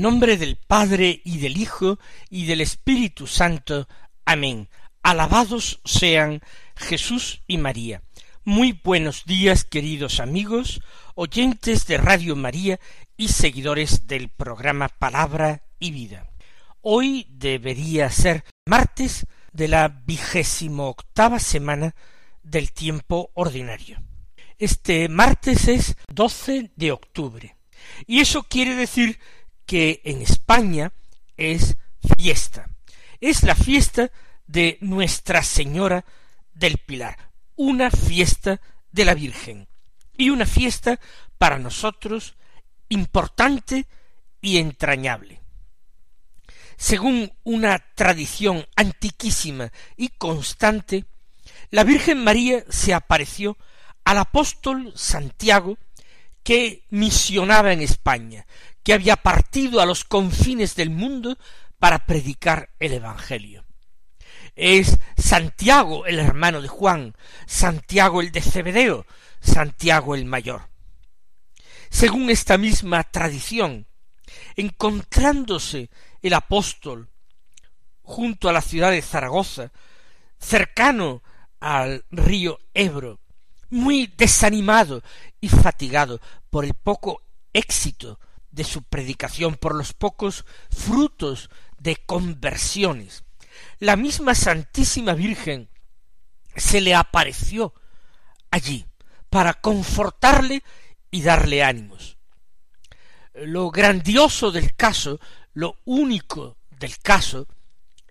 [0.00, 1.98] Nombre del Padre y del Hijo
[2.30, 3.88] y del Espíritu Santo.
[4.24, 4.68] Amén.
[5.02, 6.40] Alabados sean
[6.76, 8.02] Jesús y María.
[8.44, 10.80] Muy buenos días, queridos amigos,
[11.14, 12.78] oyentes de Radio María
[13.16, 16.30] y seguidores del programa Palabra y Vida.
[16.80, 21.94] Hoy debería ser martes de la vigésimo octava semana
[22.42, 24.00] del tiempo ordinario.
[24.58, 27.56] Este martes es 12 de octubre.
[28.06, 29.18] Y eso quiere decir
[29.68, 30.92] que en España
[31.36, 31.76] es
[32.16, 32.70] fiesta.
[33.20, 34.10] Es la fiesta
[34.46, 36.06] de Nuestra Señora
[36.54, 37.18] del Pilar,
[37.54, 39.68] una fiesta de la Virgen
[40.16, 40.98] y una fiesta
[41.36, 42.34] para nosotros
[42.88, 43.84] importante
[44.40, 45.42] y entrañable.
[46.78, 51.04] Según una tradición antiquísima y constante,
[51.70, 53.58] la Virgen María se apareció
[54.04, 55.76] al apóstol Santiago
[56.48, 58.46] que misionaba en España,
[58.82, 61.36] que había partido a los confines del mundo
[61.78, 63.66] para predicar el Evangelio.
[64.56, 67.14] Es Santiago el hermano de Juan,
[67.46, 69.04] Santiago el de Cebedeo,
[69.40, 70.70] Santiago el mayor.
[71.90, 73.86] Según esta misma tradición,
[74.56, 75.90] encontrándose
[76.22, 77.10] el apóstol
[78.00, 79.70] junto a la ciudad de Zaragoza,
[80.38, 81.22] cercano
[81.60, 83.20] al río Ebro,
[83.70, 85.02] muy desanimado
[85.40, 87.22] y fatigado por el poco
[87.52, 88.18] éxito
[88.50, 93.24] de su predicación, por los pocos frutos de conversiones.
[93.78, 95.68] La misma Santísima Virgen
[96.56, 97.74] se le apareció
[98.50, 98.86] allí
[99.30, 100.62] para confortarle
[101.10, 102.16] y darle ánimos.
[103.34, 105.20] Lo grandioso del caso,
[105.52, 107.46] lo único del caso,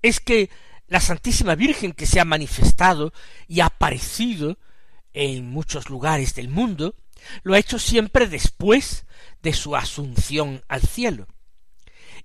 [0.01, 0.49] es que
[0.87, 3.11] la Santísima Virgen que se ha manifestado
[3.47, 4.57] y aparecido
[5.13, 6.95] en muchos lugares del mundo,
[7.43, 9.05] lo ha hecho siempre después
[9.41, 11.27] de su asunción al cielo.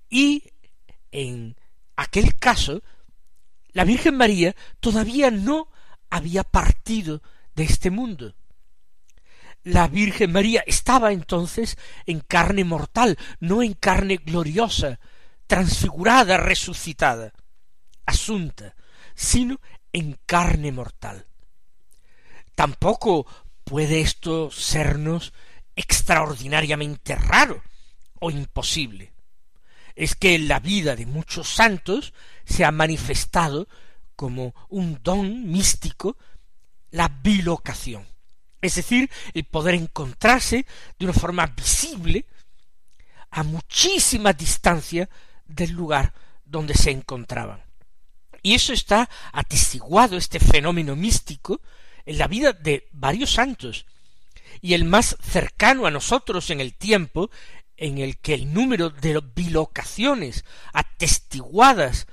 [0.08, 0.53] Y
[1.10, 1.56] en
[1.97, 2.82] aquel caso,
[3.72, 5.69] la Virgen María todavía no
[6.10, 7.22] había partido
[7.54, 8.34] de este mundo.
[9.64, 14.98] La Virgen María estaba entonces en carne mortal, no en carne gloriosa,
[15.47, 17.32] transfigurada, resucitada,
[18.04, 18.75] asunta,
[19.14, 19.60] sino
[19.92, 21.26] en carne mortal.
[22.54, 23.26] Tampoco
[23.72, 25.33] puede esto sernos
[25.77, 27.62] extraordinariamente raro
[28.21, 29.15] o imposible.
[29.94, 32.12] Es que en la vida de muchos santos
[32.44, 33.66] se ha manifestado
[34.15, 36.19] como un don místico
[36.91, 38.06] la bilocación,
[38.61, 40.66] es decir, el poder encontrarse
[40.99, 42.27] de una forma visible
[43.31, 45.09] a muchísima distancia
[45.47, 46.12] del lugar
[46.44, 47.62] donde se encontraban.
[48.43, 51.62] Y eso está atestiguado, este fenómeno místico,
[52.06, 53.86] en la vida de varios santos,
[54.60, 57.30] y el más cercano a nosotros en el tiempo,
[57.76, 62.06] en el que el número de bilocaciones atestiguadas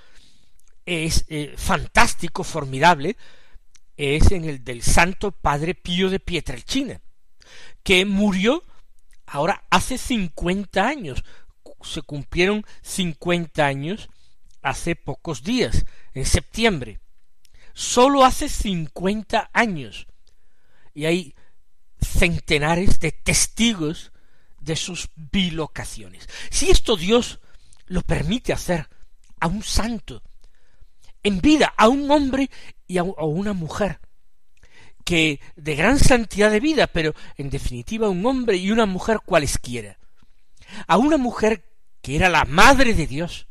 [0.86, 3.18] es eh, fantástico, formidable,
[3.98, 7.02] es en el del Santo Padre Pío de Pietrelcina,
[7.84, 8.64] que murió
[9.28, 11.24] ahora hace cincuenta años,
[11.84, 14.10] se cumplieron cincuenta años
[14.62, 17.00] hace pocos días, en septiembre
[17.80, 20.06] sólo hace cincuenta años.
[20.94, 21.36] Y hay
[22.02, 24.12] centenares de testigos
[24.60, 26.28] de sus bilocaciones.
[26.50, 27.40] Si esto Dios
[27.86, 28.90] lo permite hacer
[29.40, 30.22] a un santo,
[31.24, 32.50] en vida, a un hombre
[32.86, 34.02] y a una mujer,
[35.06, 39.98] que de gran santidad de vida, pero en definitiva un hombre y una mujer cualesquiera,
[40.86, 41.64] a una mujer
[42.02, 43.48] que era la madre de Dios,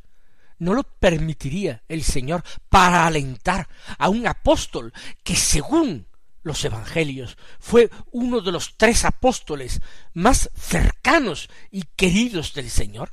[0.59, 3.69] no lo permitiría el Señor para alentar
[3.99, 6.07] a un apóstol que según
[6.43, 9.81] los evangelios fue uno de los tres apóstoles
[10.15, 13.11] más cercanos y queridos del Señor?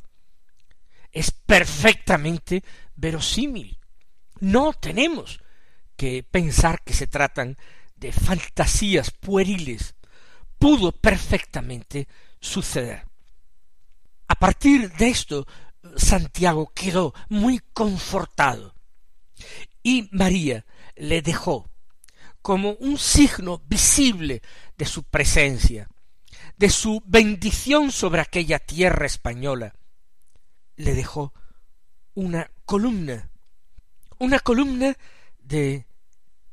[1.11, 2.63] Es perfectamente
[2.95, 3.77] verosímil.
[4.39, 5.41] No tenemos
[5.95, 7.57] que pensar que se tratan
[7.95, 9.95] de fantasías pueriles.
[10.57, 12.07] Pudo perfectamente
[12.39, 13.05] suceder.
[14.27, 15.47] A partir de esto
[15.95, 18.75] Santiago quedó muy confortado
[19.83, 20.65] y María
[20.95, 21.69] le dejó
[22.41, 24.41] como un signo visible
[24.77, 25.89] de su presencia,
[26.57, 29.73] de su bendición sobre aquella tierra española,
[30.75, 31.33] le dejó
[32.13, 33.29] una columna,
[34.19, 34.95] una columna
[35.39, 35.85] de,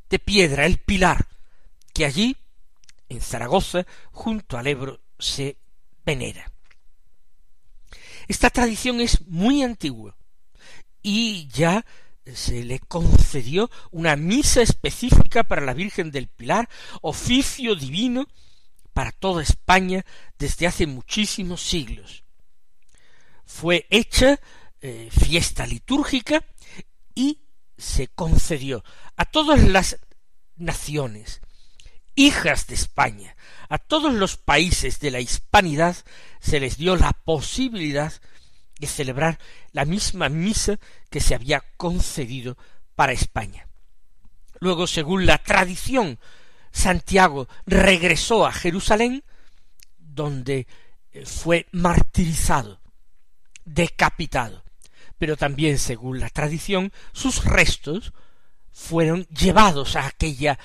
[0.08, 1.28] de piedra, el pilar,
[1.92, 2.36] que allí,
[3.08, 5.58] en Zaragoza, junto al Ebro, se
[6.04, 6.50] venera.
[8.28, 10.16] Esta tradición es muy antigua
[11.02, 11.84] y ya
[12.24, 16.68] se le concedió una misa específica para la Virgen del Pilar,
[17.00, 18.26] oficio divino
[18.92, 20.04] para toda España
[20.38, 22.24] desde hace muchísimos siglos.
[23.44, 24.38] Fue hecha
[24.80, 26.44] eh, fiesta litúrgica
[27.14, 27.40] y
[27.76, 28.84] se concedió
[29.16, 29.98] a todas las
[30.56, 31.40] naciones,
[32.14, 33.36] hijas de España,
[33.72, 35.96] a todos los países de la hispanidad,
[36.40, 38.12] se les dio la posibilidad
[38.78, 39.38] de celebrar
[39.72, 40.78] la misma misa
[41.08, 42.58] que se había concedido
[42.94, 43.66] para España.
[44.60, 46.18] Luego, según la tradición,
[46.70, 49.24] Santiago regresó a Jerusalén,
[49.98, 50.66] donde
[51.12, 52.78] eh, fue martirizado,
[53.64, 54.64] decapitado.
[55.16, 58.12] Pero también, según la tradición, sus restos
[58.70, 60.58] fueron llevados a aquella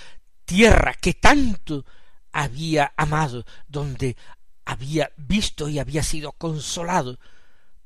[0.44, 1.86] tierra que tanto
[2.32, 4.16] había amado, donde
[4.66, 7.20] había visto y había sido consolado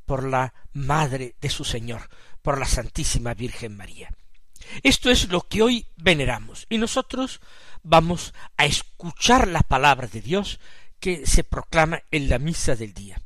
[0.06, 2.10] por la Madre de su Señor,
[2.42, 4.10] por la Santísima Virgen María.
[4.84, 7.40] Esto es lo que hoy veneramos y nosotros
[7.84, 10.60] vamos a escuchar la palabra de Dios
[11.00, 13.22] que se proclama en la misa del día.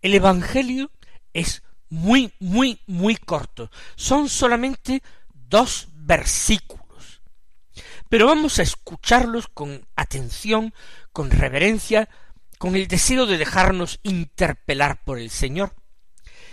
[0.00, 0.90] El Evangelio
[1.32, 3.70] es muy, muy, muy corto.
[3.96, 5.02] Son solamente
[5.32, 7.20] dos versículos.
[8.08, 10.74] Pero vamos a escucharlos con atención,
[11.12, 12.10] con reverencia,
[12.58, 15.74] con el deseo de dejarnos interpelar por el Señor,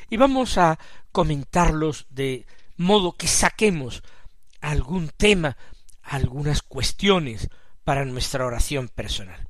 [0.09, 0.79] y vamos a
[1.11, 2.45] comentarlos de
[2.77, 4.01] modo que saquemos
[4.61, 5.57] algún tema,
[6.01, 7.49] algunas cuestiones
[7.83, 9.49] para nuestra oración personal.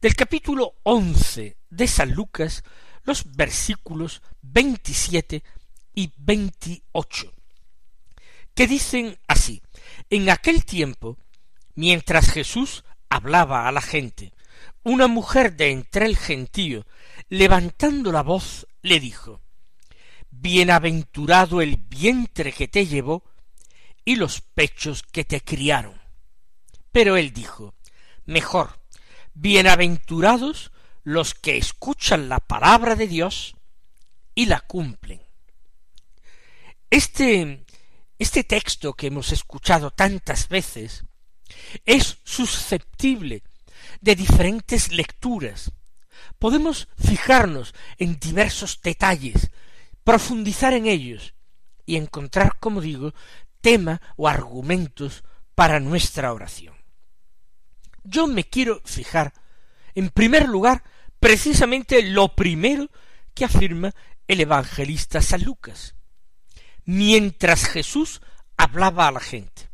[0.00, 2.64] Del capítulo once de San Lucas,
[3.04, 5.44] los versículos veintisiete
[5.94, 7.32] y veintiocho,
[8.54, 9.62] que dicen así,
[10.10, 11.16] en aquel tiempo,
[11.76, 14.32] mientras Jesús hablaba a la gente,
[14.82, 16.86] una mujer de entre el gentío,
[17.28, 19.42] levantando la voz, le dijo
[20.30, 23.24] Bienaventurado el vientre que te llevó
[24.04, 26.00] y los pechos que te criaron.
[26.92, 27.74] Pero él dijo
[28.24, 28.80] Mejor,
[29.34, 30.72] bienaventurados
[31.02, 33.56] los que escuchan la palabra de Dios
[34.34, 35.20] y la cumplen.
[36.88, 37.64] Este,
[38.18, 41.04] este texto que hemos escuchado tantas veces
[41.84, 43.42] es susceptible
[44.00, 45.72] de diferentes lecturas.
[46.38, 49.50] Podemos fijarnos en diversos detalles,
[50.04, 51.34] profundizar en ellos
[51.86, 53.14] y encontrar, como digo,
[53.60, 55.22] tema o argumentos
[55.54, 56.74] para nuestra oración.
[58.02, 59.34] Yo me quiero fijar,
[59.94, 60.82] en primer lugar,
[61.18, 62.90] precisamente lo primero
[63.34, 63.94] que afirma
[64.26, 65.94] el evangelista San Lucas,
[66.84, 68.22] mientras Jesús
[68.56, 69.69] hablaba a la gente.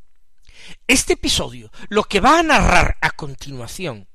[0.86, 4.08] Este episodio, lo que va a narrar a continuación,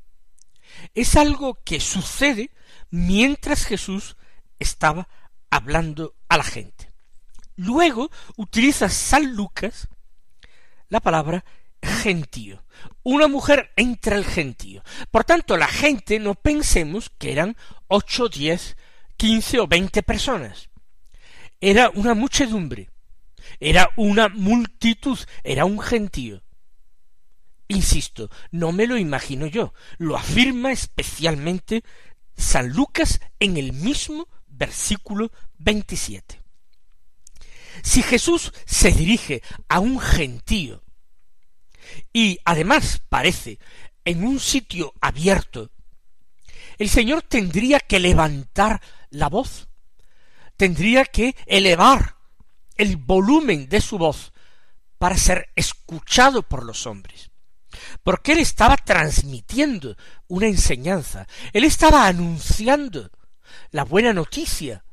[0.93, 2.51] es algo que sucede
[2.89, 4.17] mientras Jesús
[4.59, 5.07] estaba
[5.49, 6.91] hablando a la gente.
[7.55, 9.87] Luego utiliza San Lucas
[10.89, 11.43] la palabra
[11.81, 12.63] gentío.
[13.03, 14.83] Una mujer entre el gentío.
[15.09, 18.77] Por tanto, la gente no pensemos que eran ocho, diez,
[19.17, 20.69] quince o veinte personas.
[21.59, 22.90] Era una muchedumbre.
[23.59, 25.19] Era una multitud.
[25.43, 26.43] Era un gentío.
[27.67, 31.83] Insisto, no me lo imagino yo, lo afirma especialmente
[32.35, 36.41] San Lucas en el mismo versículo 27.
[37.81, 40.83] Si Jesús se dirige a un gentío
[42.11, 43.57] y además parece
[44.03, 45.71] en un sitio abierto,
[46.77, 48.81] el Señor tendría que levantar
[49.11, 49.69] la voz,
[50.57, 52.17] tendría que elevar
[52.81, 54.33] el volumen de su voz
[54.97, 57.29] para ser escuchado por los hombres.
[58.01, 59.95] Porque él estaba transmitiendo
[60.27, 63.11] una enseñanza, él estaba anunciando
[63.69, 64.83] la buena noticia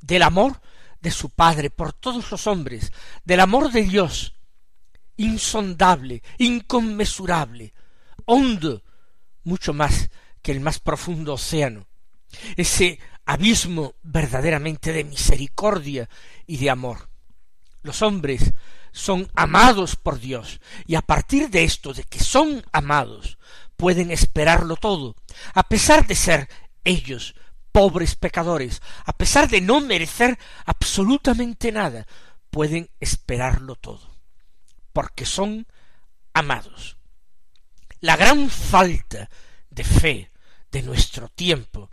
[0.00, 0.60] del amor
[1.00, 2.92] de su Padre por todos los hombres,
[3.24, 4.34] del amor de Dios,
[5.16, 7.72] insondable, inconmensurable,
[8.24, 8.82] hondo,
[9.44, 10.10] mucho más
[10.42, 11.86] que el más profundo océano,
[12.56, 16.10] ese abismo verdaderamente de misericordia
[16.44, 17.08] y de amor.
[17.88, 18.52] Los hombres
[18.92, 23.38] son amados por Dios, y a partir de esto, de que son amados,
[23.78, 25.16] pueden esperarlo todo,
[25.54, 26.50] a pesar de ser
[26.84, 27.34] ellos
[27.72, 32.06] pobres pecadores, a pesar de no merecer absolutamente nada,
[32.50, 34.06] pueden esperarlo todo,
[34.92, 35.66] porque son
[36.34, 36.98] amados.
[38.00, 39.30] La gran falta
[39.70, 40.30] de fe
[40.70, 41.88] de nuestro tiempo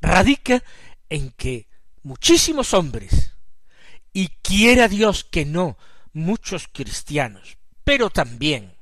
[0.00, 0.62] radica
[1.10, 1.66] en que
[2.04, 3.33] muchísimos hombres,
[4.14, 5.76] y quiera Dios que no
[6.14, 8.76] muchos cristianos, pero también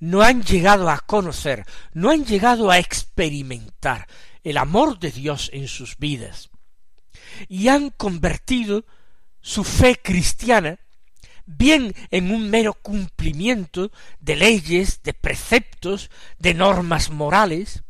[0.00, 1.64] no han llegado a conocer,
[1.94, 4.06] no han llegado a experimentar
[4.44, 6.50] el amor de Dios en sus vidas,
[7.48, 8.84] y han convertido
[9.40, 10.80] su fe cristiana
[11.46, 17.84] bien en un mero cumplimiento de leyes, de preceptos, de normas morales,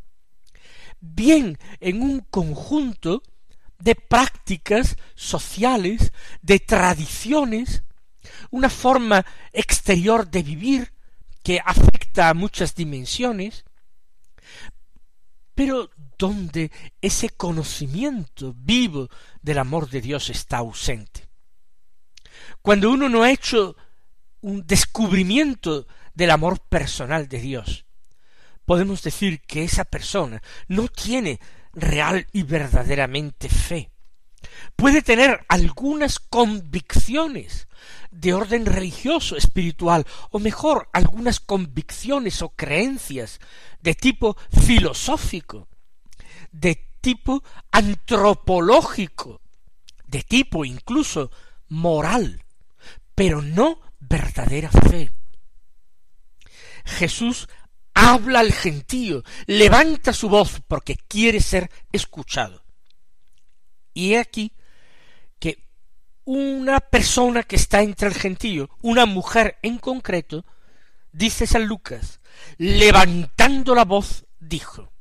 [1.01, 3.23] bien en un conjunto
[3.79, 7.83] de prácticas sociales, de tradiciones,
[8.51, 10.93] una forma exterior de vivir
[11.43, 13.65] que afecta a muchas dimensiones,
[15.55, 19.09] pero donde ese conocimiento vivo
[19.43, 21.29] del amor de Dios está ausente.
[22.63, 23.77] Cuando uno no ha hecho
[24.41, 27.85] un descubrimiento del amor personal de Dios,
[28.65, 31.41] podemos decir que esa persona no tiene
[31.77, 33.91] real y verdaderamente fe.
[34.75, 37.69] Puede tener algunas convicciones
[38.11, 43.41] de orden religioso, espiritual, o mejor, algunas convicciones o creencias
[43.83, 45.69] de tipo filosófico,
[46.51, 49.41] de tipo antropológico,
[50.07, 51.31] de tipo incluso
[51.69, 52.43] moral,
[53.15, 55.13] pero no verdadera fe.
[56.85, 57.49] Jesús
[57.97, 62.63] habla al gentío, levanta su voz porque quiere ser escuchado.
[63.95, 64.53] Y he aquí
[65.41, 65.65] que
[66.27, 70.45] una persona que está entre el gentío, una mujer en concreto,
[71.11, 72.21] dice San Lucas,
[72.59, 74.93] levantando la voz, dijo.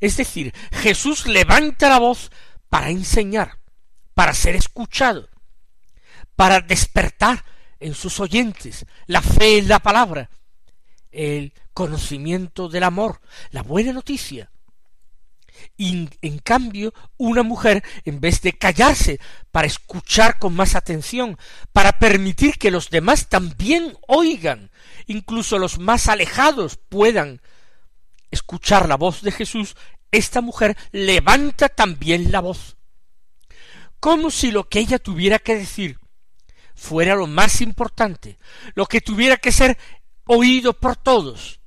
[0.00, 2.30] Es decir, Jesús levanta la voz
[2.70, 3.58] para enseñar,
[4.14, 5.28] para ser escuchado,
[6.34, 7.44] para despertar
[7.78, 10.30] en sus oyentes la fe en la palabra,
[11.10, 13.22] el conocimiento del amor,
[13.52, 14.50] la buena noticia.
[15.78, 19.18] Y en cambio, una mujer, en vez de callarse
[19.50, 21.38] para escuchar con más atención,
[21.72, 24.70] para permitir que los demás también oigan,
[25.06, 27.40] incluso los más alejados puedan
[28.30, 29.74] escuchar la voz de Jesús,
[30.10, 32.76] esta mujer levanta también la voz,
[34.00, 35.98] como si lo que ella tuviera que decir
[36.74, 38.36] fuera lo más importante,
[38.74, 39.78] lo que tuviera que ser
[40.26, 41.59] oído por todos.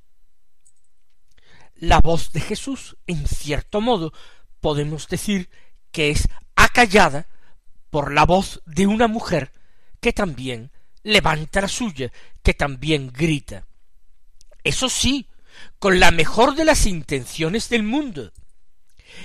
[1.84, 4.14] La voz de Jesús, en cierto modo,
[4.60, 5.50] podemos decir
[5.92, 7.28] que es acallada
[7.90, 9.52] por la voz de una mujer
[10.00, 10.72] que también
[11.02, 12.10] levanta la suya,
[12.42, 13.66] que también grita.
[14.62, 15.28] Eso sí,
[15.78, 18.32] con la mejor de las intenciones del mundo.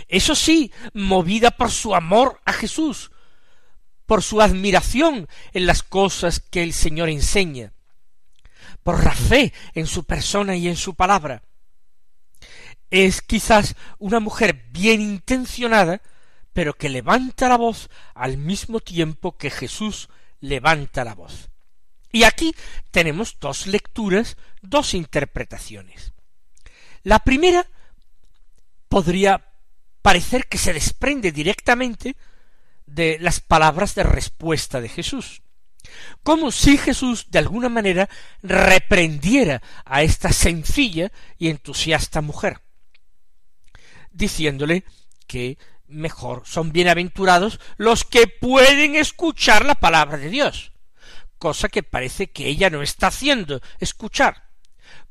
[0.10, 3.10] Eso sí, movida por su amor a Jesús,
[4.06, 7.72] por su admiración en las cosas que el Señor enseña,
[8.84, 11.44] por la fe en su persona y en su palabra.
[12.89, 16.01] Es quizás una mujer bien intencionada,
[16.53, 21.50] pero que levanta la voz al mismo tiempo que Jesús levanta la voz.
[22.12, 22.55] Y aquí
[22.91, 26.13] tenemos dos lecturas, dos interpretaciones.
[27.03, 27.67] La primera
[28.88, 29.46] podría
[30.01, 32.15] parecer que se desprende directamente
[32.88, 35.43] de las palabras de respuesta de Jesús.
[36.24, 38.10] Como si Jesús de alguna manera
[38.41, 42.62] reprendiera a esta sencilla y entusiasta mujer,
[44.12, 44.84] diciéndole
[45.28, 50.72] que mejor son bienaventurados los que pueden escuchar la palabra de Dios,
[51.38, 54.50] cosa que parece que ella no está haciendo escuchar,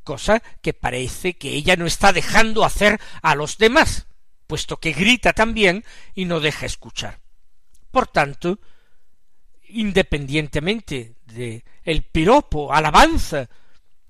[0.04, 4.06] cosa que parece que ella no está dejando hacer a los demás,
[4.46, 7.20] puesto que grita también y no deja escuchar.
[7.90, 8.58] Por tanto,
[9.68, 13.48] independientemente de el piropo, alabanza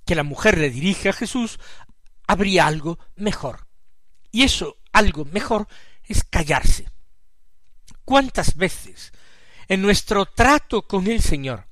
[0.04, 1.58] que la mujer le dirige a Jesús,
[2.26, 3.66] habría algo mejor.
[4.30, 5.68] Y eso algo mejor
[6.04, 6.88] es callarse.
[8.04, 9.12] ¿Cuántas veces
[9.68, 11.66] en nuestro trato con el Señor,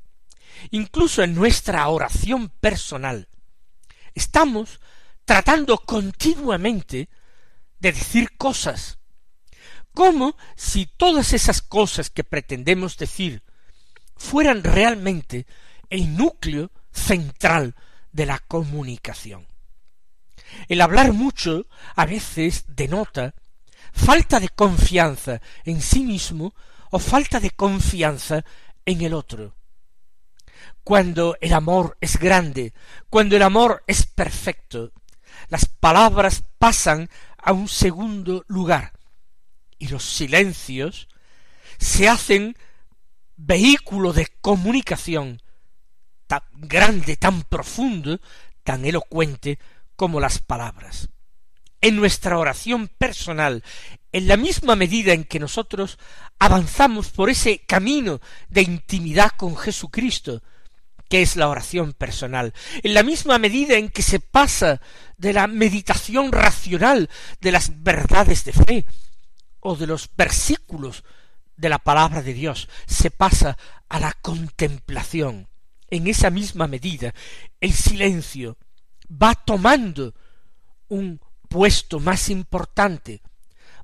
[0.70, 3.28] incluso en nuestra oración personal,
[4.14, 4.80] estamos
[5.24, 7.08] tratando continuamente
[7.80, 8.98] de decir cosas
[9.92, 13.42] como si todas esas cosas que pretendemos decir
[14.14, 15.46] fueran realmente
[15.88, 17.74] el núcleo central
[18.12, 19.46] de la comunicación.
[20.68, 23.34] El hablar mucho a veces denota
[23.92, 26.54] falta de confianza en sí mismo
[26.90, 28.44] o falta de confianza
[28.84, 29.54] en el otro.
[30.84, 32.72] Cuando el amor es grande,
[33.10, 34.92] cuando el amor es perfecto,
[35.48, 38.92] las palabras pasan a un segundo lugar
[39.78, 41.08] y los silencios
[41.78, 42.56] se hacen
[43.36, 45.42] vehículo de comunicación
[46.26, 48.20] tan grande, tan profundo,
[48.64, 49.58] tan elocuente
[49.96, 51.08] como las palabras.
[51.82, 53.62] en nuestra oración personal,
[54.10, 55.98] en la misma medida en que nosotros
[56.38, 60.42] avanzamos por ese camino de intimidad con Jesucristo,
[61.08, 64.80] que es la oración personal, en la misma medida en que se pasa
[65.16, 67.10] de la meditación racional
[67.40, 68.86] de las verdades de fe
[69.60, 71.04] o de los versículos
[71.56, 73.56] de la palabra de Dios, se pasa
[73.88, 75.48] a la contemplación.
[75.88, 77.14] En esa misma medida,
[77.60, 78.58] el silencio
[79.10, 80.14] va tomando
[80.88, 83.22] un puesto más importante,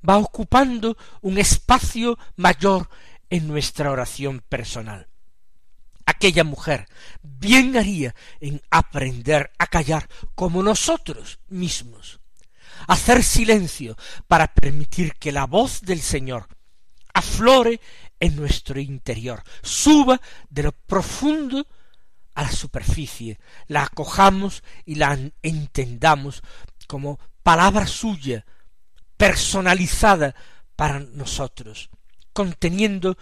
[0.08, 2.88] va ocupando un espacio mayor
[3.30, 5.08] en nuestra oración personal.
[6.04, 6.88] Aquella mujer
[7.22, 12.20] bien haría en aprender a callar como nosotros mismos,
[12.88, 16.48] hacer silencio para permitir que la voz del Señor
[17.14, 17.80] aflore
[18.18, 21.66] en nuestro interior, suba de lo profundo
[22.34, 26.42] a la superficie, la acojamos y la entendamos
[26.86, 28.44] como palabra suya,
[29.16, 30.34] personalizada
[30.76, 31.90] para nosotros,
[32.32, 33.16] conteniendo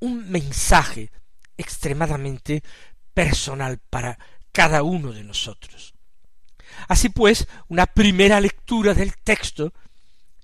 [0.00, 1.10] un mensaje
[1.56, 2.62] extremadamente
[3.14, 4.18] personal para
[4.52, 5.94] cada uno de nosotros.
[6.88, 9.72] Así pues, una primera lectura del texto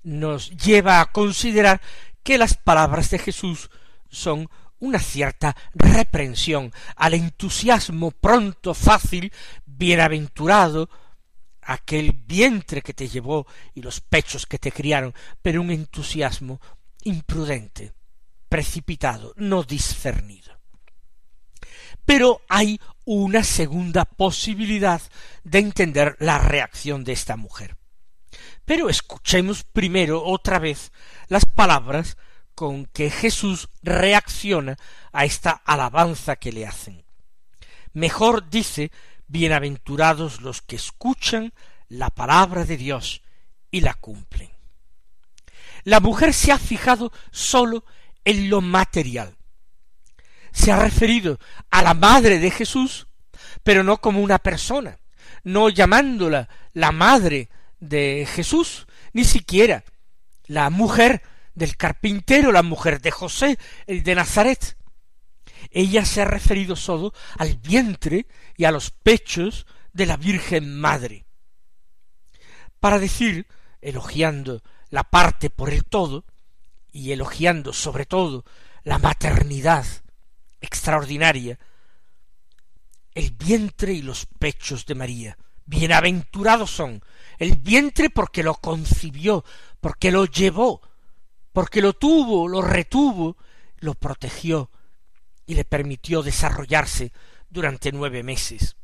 [0.03, 1.81] nos lleva a considerar
[2.23, 3.69] que las palabras de Jesús
[4.09, 4.49] son
[4.83, 9.31] una cierta reprensión al entusiasmo pronto, fácil,
[9.65, 10.89] bienaventurado,
[11.61, 16.59] aquel vientre que te llevó y los pechos que te criaron, pero un entusiasmo
[17.03, 17.93] imprudente,
[18.49, 20.59] precipitado, no discernido.
[22.03, 25.01] Pero hay una segunda posibilidad
[25.45, 27.77] de entender la reacción de esta mujer.
[28.65, 30.91] Pero escuchemos primero otra vez
[31.29, 32.17] las palabras
[32.55, 34.77] con que Jesús reacciona
[35.11, 37.03] a esta alabanza que le hacen.
[37.93, 38.91] Mejor dice
[39.27, 41.53] bienaventurados los que escuchan
[41.87, 43.21] la palabra de Dios
[43.71, 44.51] y la cumplen.
[45.83, 47.83] La mujer se ha fijado sólo
[48.23, 49.35] en lo material.
[50.51, 51.39] Se ha referido
[51.71, 53.07] a la madre de Jesús,
[53.63, 54.99] pero no como una persona,
[55.43, 57.49] no llamándola la madre
[57.79, 59.83] de Jesús, ni siquiera
[60.45, 61.21] la mujer
[61.53, 64.77] del carpintero, la mujer de José, el de Nazaret.
[65.71, 71.25] Ella se ha referido solo al vientre y a los pechos de la Virgen Madre.
[72.79, 73.47] Para decir,
[73.81, 76.25] elogiando la parte por el todo,
[76.93, 78.45] y elogiando sobre todo
[78.83, 79.85] la maternidad
[80.61, 81.59] extraordinaria,
[83.13, 85.37] el vientre y los pechos de María.
[85.65, 87.03] Bienaventurados son
[87.39, 89.43] el vientre porque lo concibió,
[89.81, 90.81] porque lo llevó,
[91.53, 93.37] porque lo tuvo, lo retuvo,
[93.77, 94.69] lo protegió
[95.45, 97.11] y le permitió desarrollarse
[97.49, 98.75] durante nueve meses,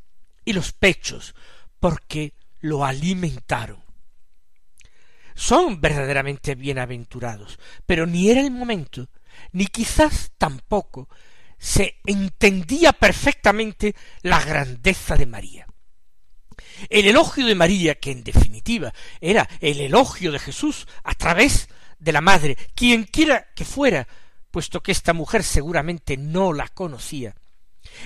[0.45, 1.35] y los pechos
[1.79, 3.83] porque lo alimentaron.
[5.33, 9.07] Son verdaderamente bienaventurados, pero ni era el momento,
[9.51, 11.09] ni quizás tampoco
[11.57, 15.65] se entendía perfectamente la grandeza de María.
[16.89, 21.67] El elogio de María, que en definitiva era el elogio de Jesús a través
[21.99, 24.07] de la madre, quien quiera que fuera,
[24.51, 27.35] puesto que esta mujer seguramente no la conocía,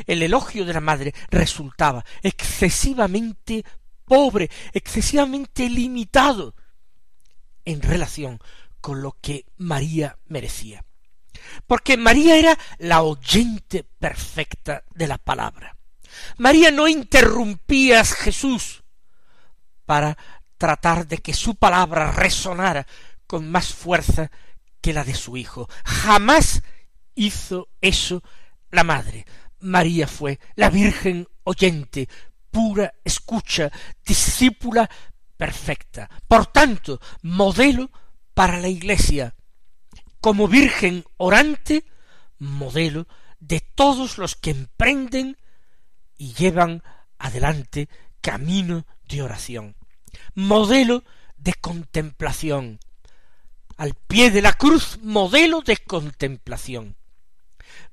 [0.05, 3.63] el elogio de la madre resultaba excesivamente
[4.05, 6.55] pobre, excesivamente limitado
[7.65, 8.39] en relación
[8.81, 10.83] con lo que María merecía.
[11.67, 15.75] Porque María era la oyente perfecta de la palabra.
[16.37, 18.83] María no interrumpía a Jesús
[19.85, 20.17] para
[20.57, 22.87] tratar de que su palabra resonara
[23.27, 24.31] con más fuerza
[24.81, 25.69] que la de su hijo.
[25.85, 26.61] Jamás
[27.15, 28.23] hizo eso
[28.69, 29.25] la madre.
[29.59, 32.09] María fue la Virgen oyente,
[32.51, 33.71] pura escucha,
[34.05, 34.89] discípula
[35.37, 36.09] perfecta.
[36.27, 37.89] Por tanto, modelo
[38.33, 39.35] para la Iglesia.
[40.19, 41.85] Como Virgen orante,
[42.39, 43.07] modelo
[43.39, 45.37] de todos los que emprenden
[46.17, 46.83] y llevan
[47.17, 47.89] adelante
[48.21, 49.75] camino de oración.
[50.35, 51.03] Modelo
[51.37, 52.79] de contemplación,
[53.77, 56.95] al pie de la cruz modelo de contemplación,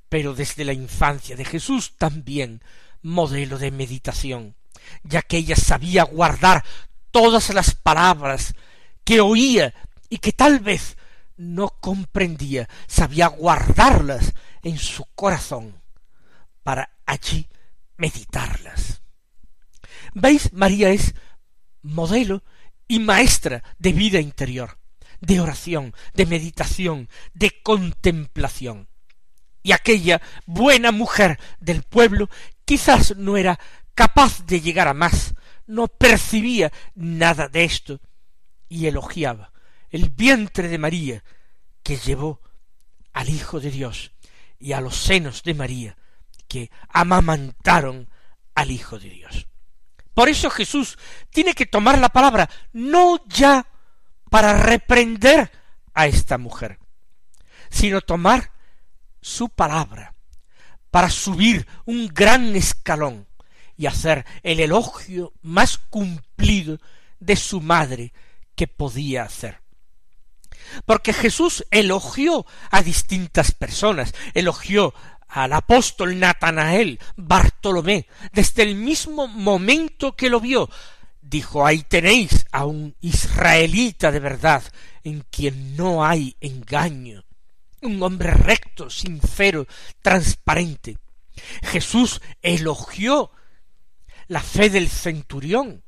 [0.08, 2.62] pero desde la infancia de Jesús también
[3.02, 4.56] modelo de meditación,
[5.02, 6.64] ya que ella sabía guardar
[7.10, 8.54] todas las palabras
[9.04, 9.74] que oía
[10.08, 10.96] y que tal vez
[11.36, 15.80] no comprendía, sabía guardarlas en su corazón
[16.62, 17.48] para allí
[17.96, 19.02] meditarlas.
[20.12, 20.52] ¿Veis?
[20.52, 21.14] María es
[21.82, 22.42] modelo
[22.88, 24.79] y maestra de vida interior
[25.20, 28.88] de oración, de meditación, de contemplación.
[29.62, 32.30] Y aquella buena mujer del pueblo
[32.64, 33.58] quizás no era
[33.94, 35.34] capaz de llegar a más,
[35.66, 38.00] no percibía nada de esto,
[38.68, 39.52] y elogiaba
[39.90, 41.24] el vientre de María
[41.82, 42.40] que llevó
[43.12, 44.12] al Hijo de Dios
[44.58, 45.96] y a los senos de María
[46.48, 48.08] que amamantaron
[48.54, 49.48] al Hijo de Dios.
[50.14, 50.98] Por eso Jesús
[51.30, 53.66] tiene que tomar la palabra no ya
[54.30, 55.50] para reprender
[55.92, 56.78] a esta mujer,
[57.68, 58.52] sino tomar
[59.20, 60.14] su palabra
[60.90, 63.26] para subir un gran escalón
[63.76, 66.78] y hacer el elogio más cumplido
[67.18, 68.12] de su madre
[68.54, 69.62] que podía hacer.
[70.84, 74.94] Porque Jesús elogió a distintas personas, elogió
[75.28, 80.68] al apóstol Natanael, Bartolomé, desde el mismo momento que lo vio,
[81.30, 84.64] dijo, ahí tenéis a un israelita de verdad,
[85.04, 87.24] en quien no hay engaño,
[87.82, 89.66] un hombre recto, sincero,
[90.02, 90.98] transparente.
[91.62, 93.30] Jesús elogió
[94.26, 95.84] la fe del centurión.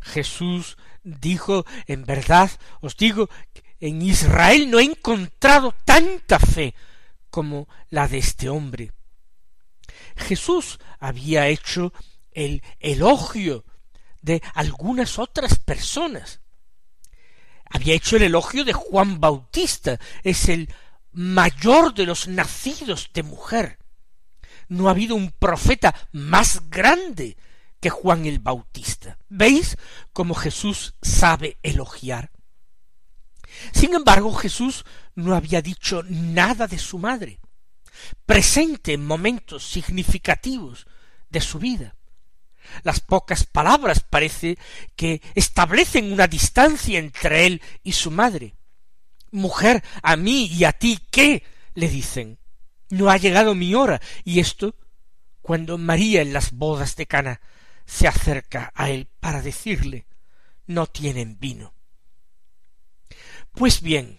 [0.00, 3.28] Jesús dijo, en verdad os digo,
[3.78, 6.74] en Israel no he encontrado tanta fe
[7.28, 8.92] como la de este hombre.
[10.16, 11.92] Jesús había hecho
[12.32, 13.64] el elogio
[14.26, 16.40] de algunas otras personas.
[17.70, 20.68] Había hecho el elogio de Juan Bautista, es el
[21.12, 23.78] mayor de los nacidos de mujer.
[24.68, 27.36] No ha habido un profeta más grande
[27.80, 29.16] que Juan el Bautista.
[29.28, 29.78] ¿Veis
[30.12, 32.32] cómo Jesús sabe elogiar?
[33.72, 34.84] Sin embargo, Jesús
[35.14, 37.38] no había dicho nada de su madre,
[38.26, 40.86] presente en momentos significativos
[41.30, 41.94] de su vida.
[42.82, 44.58] Las pocas palabras parece
[44.94, 48.54] que establecen una distancia entre él y su madre.
[49.30, 51.42] Mujer, a mí y a ti, ¿qué?
[51.74, 52.38] le dicen.
[52.90, 54.00] No ha llegado mi hora.
[54.24, 54.74] Y esto,
[55.42, 57.40] cuando María en las bodas de Cana
[57.84, 60.06] se acerca a él para decirle
[60.66, 61.72] no tienen vino.
[63.52, 64.18] Pues bien,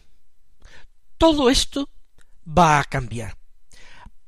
[1.17, 1.89] todo esto
[2.47, 3.37] va a cambiar.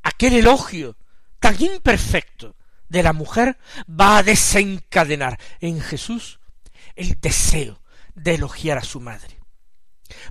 [0.04, 0.98] Aquel elogio
[1.40, 2.56] tan imperfecto
[2.90, 3.58] de la mujer
[3.90, 6.40] va a desencadenar en Jesús
[6.96, 7.82] el deseo
[8.16, 9.40] de elogiar a su madre.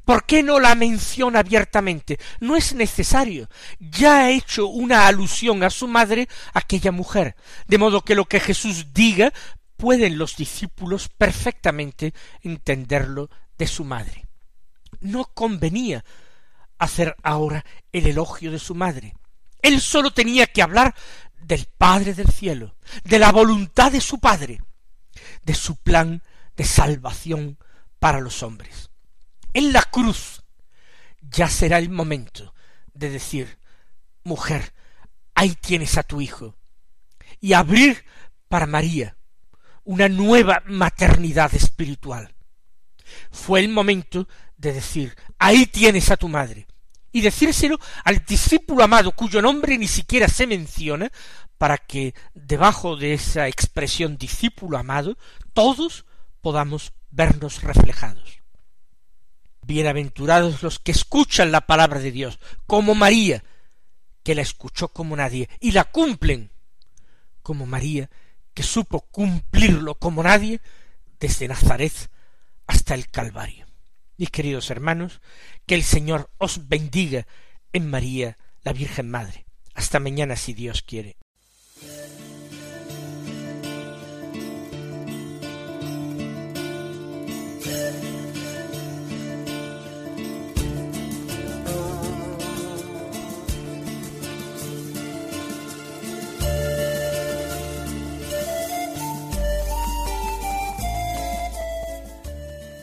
[0.05, 2.19] ¿Por qué no la menciona abiertamente?
[2.41, 3.49] No es necesario.
[3.79, 8.41] Ya ha hecho una alusión a su madre aquella mujer, de modo que lo que
[8.41, 9.33] Jesús diga
[9.77, 14.27] pueden los discípulos perfectamente entenderlo de su madre.
[15.01, 16.05] No convenía
[16.79, 19.15] hacer ahora el elogio de su madre.
[19.61, 20.95] Él sólo tenía que hablar
[21.41, 24.61] del Padre del cielo, de la voluntad de su Padre,
[25.43, 26.23] de su plan
[26.57, 27.59] de salvación
[27.99, 28.91] para los hombres.
[29.55, 30.43] En la cruz
[31.21, 32.55] ya será el momento
[32.95, 33.59] de decir,
[34.25, 34.75] mujer,
[35.35, 36.57] ahí tienes a tu hijo,
[37.41, 38.05] y abrir
[38.49, 39.17] para María
[39.85, 42.35] una nueva maternidad espiritual.
[43.31, 46.68] Fue el momento de decir, ahí tienes a tu madre,
[47.19, 51.11] y decírselo al discípulo amado cuyo nombre ni siquiera se menciona,
[51.59, 55.19] para que debajo de esa expresión discípulo amado
[55.53, 56.05] todos
[56.41, 58.39] podamos vernos reflejados.
[59.63, 63.43] Bienaventurados los que escuchan la palabra de Dios, como María,
[64.23, 66.53] que la escuchó como nadie, y la cumplen,
[67.43, 68.09] como María,
[68.55, 70.61] que supo cumplirlo como nadie
[71.19, 71.93] desde Nazaret
[72.69, 73.68] hasta el Calvario.
[74.19, 75.21] Mis queridos hermanos,
[75.65, 77.29] que el Señor os bendiga
[77.73, 79.47] en María, la Virgen Madre.
[79.75, 81.17] Hasta mañana si Dios quiere.